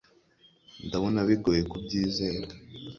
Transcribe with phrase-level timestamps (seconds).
[0.87, 2.47] ndabona bigoye kubyizera